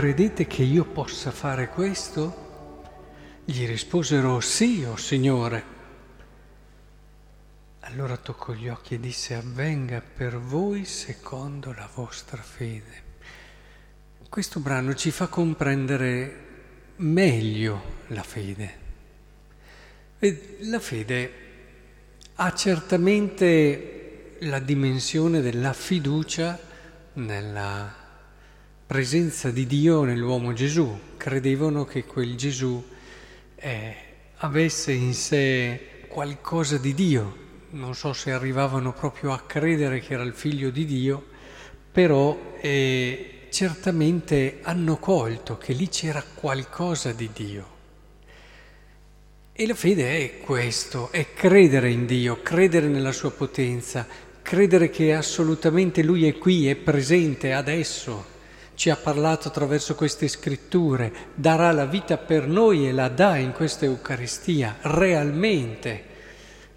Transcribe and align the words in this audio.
credete 0.00 0.46
che 0.46 0.62
io 0.62 0.86
possa 0.86 1.30
fare 1.30 1.68
questo? 1.68 2.84
Gli 3.44 3.66
risposero 3.66 4.40
sì, 4.40 4.82
o 4.82 4.92
oh 4.92 4.96
Signore. 4.96 5.64
Allora 7.80 8.16
toccò 8.16 8.54
gli 8.54 8.66
occhi 8.66 8.94
e 8.94 8.98
disse 8.98 9.34
avvenga 9.34 10.00
per 10.00 10.38
voi 10.38 10.86
secondo 10.86 11.74
la 11.74 11.86
vostra 11.92 12.40
fede. 12.40 13.02
Questo 14.26 14.60
brano 14.60 14.94
ci 14.94 15.10
fa 15.10 15.26
comprendere 15.26 16.46
meglio 16.96 17.82
la 18.06 18.22
fede. 18.22 18.78
La 20.60 20.80
fede 20.80 21.32
ha 22.36 22.54
certamente 22.54 24.36
la 24.38 24.60
dimensione 24.60 25.42
della 25.42 25.74
fiducia 25.74 26.58
nella 27.12 27.99
presenza 28.90 29.52
di 29.52 29.68
Dio 29.68 30.02
nell'uomo 30.02 30.52
Gesù. 30.52 30.98
Credevano 31.16 31.84
che 31.84 32.02
quel 32.02 32.34
Gesù 32.34 32.84
eh, 33.54 33.94
avesse 34.38 34.90
in 34.90 35.14
sé 35.14 36.06
qualcosa 36.08 36.76
di 36.76 36.92
Dio. 36.92 37.36
Non 37.70 37.94
so 37.94 38.12
se 38.12 38.32
arrivavano 38.32 38.92
proprio 38.92 39.30
a 39.30 39.42
credere 39.46 40.00
che 40.00 40.14
era 40.14 40.24
il 40.24 40.34
figlio 40.34 40.70
di 40.70 40.86
Dio, 40.86 41.24
però 41.92 42.56
eh, 42.60 43.46
certamente 43.50 44.58
hanno 44.62 44.96
colto 44.96 45.56
che 45.56 45.72
lì 45.72 45.88
c'era 45.88 46.24
qualcosa 46.34 47.12
di 47.12 47.30
Dio. 47.32 47.66
E 49.52 49.66
la 49.68 49.74
fede 49.76 50.18
è 50.18 50.40
questo, 50.40 51.12
è 51.12 51.32
credere 51.32 51.92
in 51.92 52.06
Dio, 52.06 52.42
credere 52.42 52.88
nella 52.88 53.12
sua 53.12 53.30
potenza, 53.30 54.04
credere 54.42 54.90
che 54.90 55.14
assolutamente 55.14 56.02
Lui 56.02 56.26
è 56.26 56.36
qui, 56.38 56.66
è 56.66 56.74
presente 56.74 57.52
adesso, 57.52 58.29
ci 58.80 58.88
ha 58.88 58.96
parlato 58.96 59.48
attraverso 59.48 59.94
queste 59.94 60.26
scritture, 60.26 61.12
darà 61.34 61.70
la 61.70 61.84
vita 61.84 62.16
per 62.16 62.46
noi 62.46 62.88
e 62.88 62.92
la 62.92 63.08
dà 63.08 63.36
in 63.36 63.52
questa 63.52 63.84
Eucaristia, 63.84 64.78
realmente. 64.80 66.04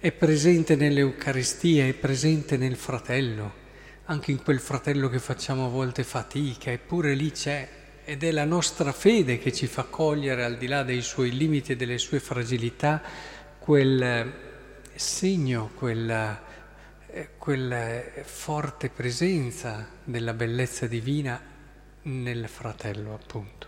È 0.00 0.10
presente 0.10 0.74
nell'Eucaristia, 0.74 1.86
è 1.86 1.92
presente 1.92 2.56
nel 2.56 2.74
fratello, 2.74 3.52
anche 4.06 4.32
in 4.32 4.42
quel 4.42 4.58
fratello 4.58 5.08
che 5.08 5.20
facciamo 5.20 5.66
a 5.66 5.68
volte 5.68 6.02
fatica, 6.02 6.72
eppure 6.72 7.14
lì 7.14 7.30
c'è 7.30 7.68
ed 8.04 8.24
è 8.24 8.32
la 8.32 8.46
nostra 8.46 8.90
fede 8.90 9.38
che 9.38 9.52
ci 9.52 9.68
fa 9.68 9.84
cogliere, 9.84 10.42
al 10.42 10.58
di 10.58 10.66
là 10.66 10.82
dei 10.82 11.02
suoi 11.02 11.30
limiti 11.30 11.70
e 11.70 11.76
delle 11.76 11.98
sue 11.98 12.18
fragilità, 12.18 13.00
quel 13.60 14.32
segno, 14.92 15.70
quella, 15.76 16.42
eh, 17.06 17.28
quella 17.38 18.02
forte 18.24 18.88
presenza 18.88 19.86
della 20.02 20.34
bellezza 20.34 20.88
divina 20.88 21.50
nel 22.02 22.48
fratello, 22.48 23.14
appunto. 23.14 23.66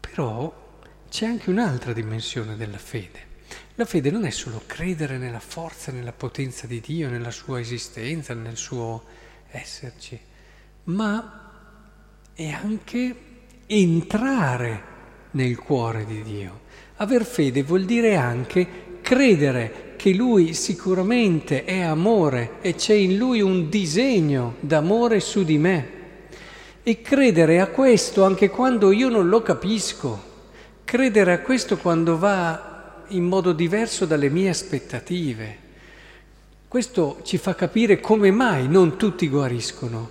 Però 0.00 0.68
c'è 1.08 1.26
anche 1.26 1.50
un'altra 1.50 1.92
dimensione 1.92 2.56
della 2.56 2.78
fede. 2.78 3.28
La 3.74 3.84
fede 3.84 4.10
non 4.10 4.24
è 4.24 4.30
solo 4.30 4.62
credere 4.66 5.18
nella 5.18 5.40
forza, 5.40 5.90
nella 5.90 6.12
potenza 6.12 6.66
di 6.66 6.80
Dio, 6.80 7.08
nella 7.08 7.30
sua 7.30 7.60
esistenza, 7.60 8.34
nel 8.34 8.56
suo 8.56 9.04
esserci, 9.50 10.18
ma 10.84 11.50
è 12.34 12.48
anche 12.48 13.16
entrare 13.66 14.82
nel 15.32 15.56
cuore 15.58 16.04
di 16.04 16.22
Dio. 16.22 16.60
Aver 16.96 17.24
fede 17.24 17.62
vuol 17.62 17.84
dire 17.84 18.16
anche 18.16 18.98
credere 19.00 19.94
che 19.96 20.12
Lui 20.14 20.54
sicuramente 20.54 21.64
è 21.64 21.80
amore 21.80 22.60
e 22.60 22.74
c'è 22.74 22.94
in 22.94 23.16
Lui 23.16 23.40
un 23.40 23.68
disegno 23.68 24.56
d'amore 24.60 25.20
su 25.20 25.44
di 25.44 25.58
me. 25.58 25.98
E 26.90 27.02
credere 27.02 27.60
a 27.60 27.68
questo 27.68 28.24
anche 28.24 28.50
quando 28.50 28.90
io 28.90 29.08
non 29.08 29.28
lo 29.28 29.42
capisco, 29.42 30.20
credere 30.82 31.34
a 31.34 31.38
questo 31.38 31.76
quando 31.76 32.18
va 32.18 33.04
in 33.10 33.26
modo 33.26 33.52
diverso 33.52 34.06
dalle 34.06 34.28
mie 34.28 34.48
aspettative. 34.48 35.58
Questo 36.66 37.20
ci 37.22 37.38
fa 37.38 37.54
capire 37.54 38.00
come 38.00 38.32
mai 38.32 38.66
non 38.66 38.96
tutti 38.96 39.28
guariscono. 39.28 40.10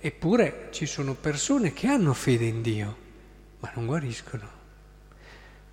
Eppure 0.00 0.68
ci 0.70 0.86
sono 0.86 1.12
persone 1.12 1.74
che 1.74 1.88
hanno 1.88 2.14
fede 2.14 2.46
in 2.46 2.62
Dio, 2.62 2.96
ma 3.60 3.70
non 3.74 3.84
guariscono, 3.84 4.48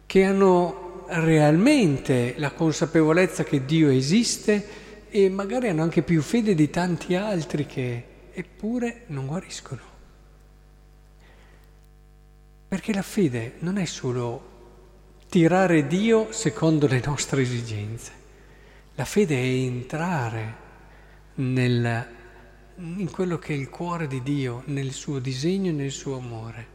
che 0.05 0.25
hanno 0.25 1.05
realmente 1.07 2.33
la 2.35 2.51
consapevolezza 2.51 3.45
che 3.45 3.63
Dio 3.63 3.87
esiste 3.87 4.67
e 5.09 5.29
magari 5.29 5.69
hanno 5.69 5.83
anche 5.83 6.01
più 6.01 6.21
fede 6.21 6.53
di 6.55 6.69
tanti 6.69 7.15
altri 7.15 7.65
che 7.65 8.03
eppure 8.33 9.03
non 9.05 9.27
guariscono. 9.27 9.90
Perché 12.71 12.93
la 12.93 13.01
fede 13.01 13.55
non 13.59 13.75
è 13.75 13.83
solo 13.83 15.17
tirare 15.27 15.87
Dio 15.87 16.31
secondo 16.31 16.87
le 16.87 17.01
nostre 17.05 17.41
esigenze, 17.41 18.11
la 18.95 19.03
fede 19.03 19.35
è 19.35 19.43
entrare 19.45 20.55
nel 21.35 22.07
in 22.77 23.11
quello 23.11 23.37
che 23.39 23.53
è 23.53 23.57
il 23.57 23.69
cuore 23.69 24.07
di 24.07 24.23
Dio, 24.23 24.63
nel 24.67 24.93
suo 24.93 25.19
disegno 25.19 25.69
e 25.69 25.73
nel 25.73 25.91
suo 25.91 26.15
amore. 26.15 26.67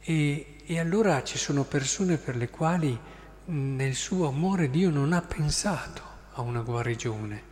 E, 0.00 0.56
e 0.64 0.78
allora 0.78 1.22
ci 1.22 1.36
sono 1.36 1.64
persone 1.64 2.16
per 2.16 2.36
le 2.36 2.48
quali 2.48 2.98
nel 3.44 3.94
suo 3.94 4.26
amore 4.26 4.70
Dio 4.70 4.88
non 4.88 5.12
ha 5.12 5.20
pensato 5.20 6.00
a 6.32 6.40
una 6.40 6.62
guarigione, 6.62 7.42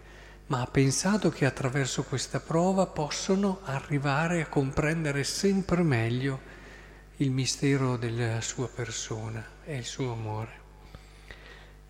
ma 0.47 0.63
ha 0.63 0.67
pensato 0.67 1.29
che 1.29 1.45
attraverso 1.45 2.05
questa 2.05 2.41
prova 2.41 2.87
possono 2.87 3.61
arrivare 3.65 4.41
a 4.41 4.49
comprendere 4.49 5.23
sempre 5.23 5.83
meglio 5.83 6.61
il 7.23 7.31
mistero 7.31 7.97
della 7.97 8.41
sua 8.41 8.69
persona 8.69 9.45
e 9.65 9.77
il 9.77 9.85
suo 9.85 10.13
amore. 10.13 10.61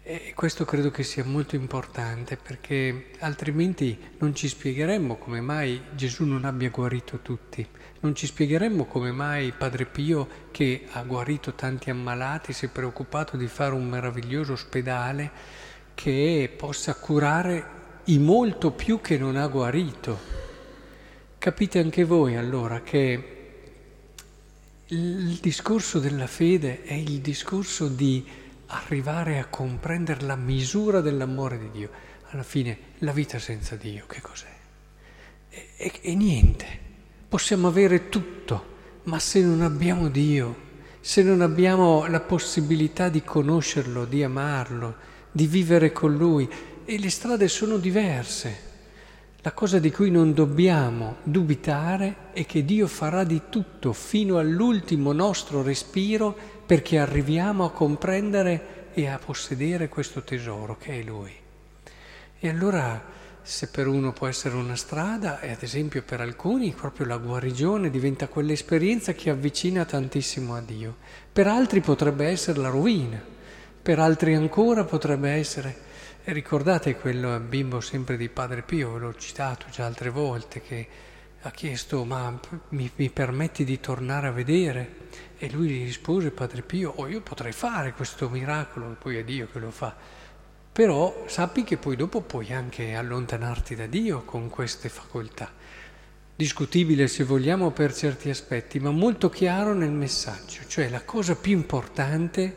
E 0.02 0.32
questo 0.34 0.66
credo 0.66 0.90
che 0.90 1.04
sia 1.04 1.24
molto 1.24 1.56
importante 1.56 2.36
perché 2.36 3.12
altrimenti 3.20 3.98
non 4.18 4.34
ci 4.34 4.46
spiegheremmo 4.46 5.16
come 5.16 5.40
mai 5.40 5.80
Gesù 5.94 6.24
non 6.24 6.44
abbia 6.44 6.68
guarito 6.68 7.20
tutti, 7.20 7.66
non 8.00 8.14
ci 8.14 8.26
spiegheremmo 8.26 8.84
come 8.84 9.10
mai 9.10 9.52
Padre 9.56 9.86
Pio, 9.86 10.28
che 10.50 10.86
ha 10.90 11.02
guarito 11.02 11.54
tanti 11.54 11.88
ammalati, 11.88 12.52
si 12.52 12.66
è 12.66 12.68
preoccupato 12.68 13.38
di 13.38 13.46
fare 13.46 13.74
un 13.74 13.88
meraviglioso 13.88 14.52
ospedale 14.52 15.30
che 15.94 16.52
possa 16.54 16.94
curare 16.96 17.80
i 18.04 18.18
molto 18.18 18.72
più 18.72 19.00
che 19.00 19.16
non 19.16 19.36
ha 19.36 19.46
guarito. 19.46 20.18
Capite 21.38 21.78
anche 21.78 22.04
voi 22.04 22.36
allora 22.36 22.82
che 22.82 23.41
il 24.92 25.38
discorso 25.40 25.98
della 25.98 26.26
fede 26.26 26.82
è 26.82 26.92
il 26.92 27.20
discorso 27.20 27.88
di 27.88 28.26
arrivare 28.66 29.38
a 29.38 29.46
comprendere 29.46 30.26
la 30.26 30.36
misura 30.36 31.00
dell'amore 31.00 31.58
di 31.58 31.70
Dio. 31.70 31.90
Alla 32.28 32.42
fine 32.42 32.78
la 32.98 33.12
vita 33.12 33.38
senza 33.38 33.74
Dio 33.76 34.04
che 34.06 34.20
cos'è? 34.20 34.54
E, 35.48 35.68
e, 35.76 35.92
e 36.02 36.14
niente. 36.14 36.66
Possiamo 37.26 37.68
avere 37.68 38.10
tutto, 38.10 38.64
ma 39.04 39.18
se 39.18 39.40
non 39.40 39.62
abbiamo 39.62 40.08
Dio, 40.08 40.70
se 41.00 41.22
non 41.22 41.40
abbiamo 41.40 42.06
la 42.06 42.20
possibilità 42.20 43.08
di 43.08 43.22
conoscerlo, 43.22 44.04
di 44.04 44.22
amarlo, 44.22 44.96
di 45.32 45.46
vivere 45.46 45.90
con 45.92 46.14
Lui, 46.14 46.46
e 46.84 46.98
le 46.98 47.08
strade 47.08 47.48
sono 47.48 47.78
diverse. 47.78 48.71
La 49.44 49.50
cosa 49.50 49.80
di 49.80 49.90
cui 49.90 50.08
non 50.08 50.34
dobbiamo 50.34 51.16
dubitare 51.24 52.30
è 52.32 52.46
che 52.46 52.64
Dio 52.64 52.86
farà 52.86 53.24
di 53.24 53.42
tutto 53.48 53.92
fino 53.92 54.38
all'ultimo 54.38 55.10
nostro 55.10 55.62
respiro 55.62 56.36
perché 56.64 57.00
arriviamo 57.00 57.64
a 57.64 57.72
comprendere 57.72 58.90
e 58.94 59.08
a 59.08 59.18
possedere 59.18 59.88
questo 59.88 60.22
tesoro 60.22 60.76
che 60.78 61.00
è 61.00 61.02
Lui. 61.02 61.32
E 62.38 62.48
allora 62.48 63.02
se 63.42 63.66
per 63.66 63.88
uno 63.88 64.12
può 64.12 64.28
essere 64.28 64.54
una 64.54 64.76
strada, 64.76 65.40
e 65.40 65.50
ad 65.50 65.62
esempio 65.62 66.04
per 66.04 66.20
alcuni 66.20 66.70
proprio 66.70 67.06
la 67.06 67.16
guarigione 67.16 67.90
diventa 67.90 68.28
quell'esperienza 68.28 69.12
che 69.12 69.30
avvicina 69.30 69.84
tantissimo 69.84 70.54
a 70.54 70.60
Dio, 70.60 70.98
per 71.32 71.48
altri 71.48 71.80
potrebbe 71.80 72.26
essere 72.26 72.60
la 72.60 72.68
rovina, 72.68 73.20
per 73.82 73.98
altri 73.98 74.36
ancora 74.36 74.84
potrebbe 74.84 75.30
essere... 75.30 75.90
Ricordate 76.24 76.94
quel 76.94 77.40
bimbo 77.40 77.80
sempre 77.80 78.16
di 78.16 78.28
Padre 78.28 78.62
Pio, 78.62 78.96
l'ho 78.96 79.12
citato 79.16 79.66
già 79.72 79.86
altre 79.86 80.08
volte, 80.08 80.62
che 80.62 80.86
ha 81.40 81.50
chiesto 81.50 82.04
ma 82.04 82.38
mi, 82.68 82.88
mi, 82.94 83.10
permetti 83.10 83.64
di 83.64 83.80
tornare 83.80 84.28
a 84.28 84.30
vedere? 84.30 85.08
E 85.36 85.50
lui 85.50 85.68
gli 85.68 85.84
rispose, 85.84 86.30
Padre 86.30 86.62
Pio, 86.62 86.92
oh, 86.94 87.08
io 87.08 87.22
potrei 87.22 87.50
fare 87.50 87.92
questo 87.92 88.28
miracolo, 88.28 88.96
poi 89.00 89.16
è 89.16 89.24
Dio 89.24 89.48
che 89.50 89.58
lo 89.58 89.72
fa, 89.72 89.96
però 90.70 91.24
sappi 91.26 91.64
che 91.64 91.76
poi 91.76 91.96
dopo 91.96 92.20
puoi 92.20 92.52
anche 92.52 92.94
allontanarti 92.94 93.74
da 93.74 93.86
Dio 93.86 94.22
con 94.22 94.48
queste 94.48 94.88
facoltà. 94.88 95.50
Discutibile 96.36 97.08
se 97.08 97.24
vogliamo 97.24 97.72
per 97.72 97.92
certi 97.92 98.30
aspetti, 98.30 98.78
ma 98.78 98.92
molto 98.92 99.28
chiaro 99.28 99.74
nel 99.74 99.90
messaggio, 99.90 100.60
cioè 100.68 100.88
la 100.88 101.02
cosa 101.02 101.34
più 101.34 101.50
importante 101.50 102.56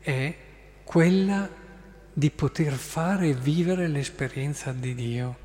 è 0.00 0.36
quella 0.84 1.59
di 2.20 2.28
poter 2.28 2.74
fare 2.74 3.28
e 3.28 3.32
vivere 3.32 3.88
l'esperienza 3.88 4.72
di 4.72 4.94
Dio 4.94 5.36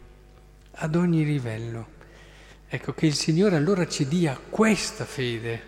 ad 0.71 0.95
ogni 0.95 1.23
livello. 1.23 1.87
Ecco 2.67 2.91
che 2.91 3.05
il 3.05 3.13
Signore 3.13 3.55
allora 3.55 3.87
ci 3.87 4.09
dia 4.09 4.37
questa 4.49 5.05
fede, 5.05 5.61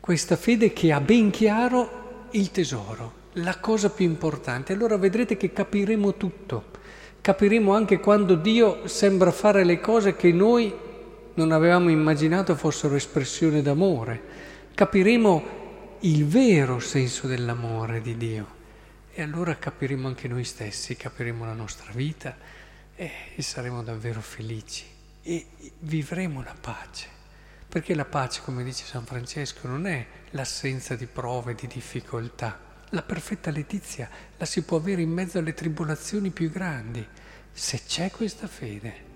questa 0.00 0.34
fede 0.34 0.72
che 0.72 0.90
ha 0.90 1.00
ben 1.00 1.30
chiaro 1.30 2.26
il 2.32 2.50
tesoro, 2.50 3.12
la 3.34 3.56
cosa 3.60 3.90
più 3.90 4.04
importante. 4.04 4.72
Allora 4.72 4.96
vedrete 4.96 5.36
che 5.36 5.52
capiremo 5.52 6.16
tutto, 6.16 6.64
capiremo 7.20 7.72
anche 7.72 8.00
quando 8.00 8.34
Dio 8.34 8.88
sembra 8.88 9.30
fare 9.30 9.62
le 9.62 9.78
cose 9.78 10.16
che 10.16 10.32
noi 10.32 10.74
non 11.34 11.52
avevamo 11.52 11.88
immaginato 11.88 12.56
fossero 12.56 12.96
espressione 12.96 13.62
d'amore, 13.62 14.20
capiremo 14.74 15.44
il 16.00 16.26
vero 16.26 16.80
senso 16.80 17.28
dell'amore 17.28 18.00
di 18.00 18.16
Dio 18.16 18.60
e 19.14 19.22
allora 19.22 19.56
capiremo 19.56 20.08
anche 20.08 20.26
noi 20.26 20.44
stessi, 20.44 20.96
capiremo 20.96 21.44
la 21.44 21.52
nostra 21.52 21.92
vita 21.92 22.36
e, 22.94 23.10
saremo 23.38 23.82
davvero 23.82 24.20
felici 24.20 24.84
e 25.22 25.46
vivremo 25.80 26.42
la 26.42 26.54
pace. 26.58 27.20
Perché 27.68 27.94
la 27.94 28.04
pace, 28.04 28.40
come 28.42 28.64
dice 28.64 28.84
San 28.84 29.04
Francesco, 29.04 29.68
non 29.68 29.86
è 29.86 30.06
l'assenza 30.30 30.94
di 30.94 31.06
prove, 31.06 31.54
di 31.54 31.66
difficoltà. 31.66 32.58
La 32.90 33.02
perfetta 33.02 33.50
letizia 33.50 34.08
la 34.36 34.44
si 34.44 34.62
può 34.62 34.76
avere 34.78 35.02
in 35.02 35.10
mezzo 35.10 35.38
alle 35.38 35.54
tribolazioni 35.54 36.30
più 36.30 36.50
grandi, 36.50 37.06
se 37.50 37.82
c'è 37.86 38.10
questa 38.10 38.46
fede. 38.46 39.11